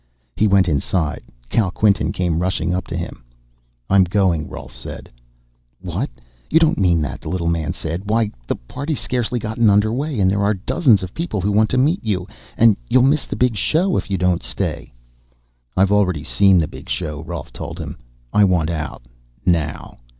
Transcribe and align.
He 0.35 0.47
went 0.47 0.67
inside. 0.67 1.21
Kal 1.51 1.69
Quinton 1.69 2.11
came 2.11 2.39
rushing 2.41 2.73
up 2.73 2.87
to 2.87 2.97
him. 2.97 3.23
"I'm 3.87 4.03
going," 4.03 4.49
Rolf 4.49 4.75
said. 4.75 5.11
"What? 5.79 6.09
You 6.49 6.59
don't 6.59 6.79
mean 6.79 7.01
that," 7.03 7.21
the 7.21 7.29
little 7.29 7.45
man 7.47 7.71
said. 7.71 8.09
"Why, 8.09 8.31
the 8.47 8.55
party's 8.55 8.99
scarcely 8.99 9.37
gotten 9.37 9.69
under 9.69 9.93
way, 9.93 10.19
and 10.19 10.31
there 10.31 10.41
are 10.41 10.55
dozens 10.55 11.03
of 11.03 11.13
people 11.13 11.39
who 11.39 11.51
want 11.51 11.69
to 11.69 11.77
meet 11.77 12.03
you. 12.03 12.27
And 12.57 12.77
you'll 12.89 13.03
miss 13.03 13.27
the 13.27 13.35
big 13.35 13.55
show 13.55 13.95
if 13.95 14.09
you 14.09 14.17
don't 14.17 14.41
stay." 14.41 14.91
"I've 15.77 15.91
already 15.91 16.23
seen 16.23 16.57
the 16.57 16.67
big 16.67 16.89
show," 16.89 17.21
Rolf 17.21 17.53
told 17.53 17.77
him. 17.77 17.95
"I 18.33 18.43
want 18.43 18.71
out. 18.71 19.03
Now." 19.45 19.99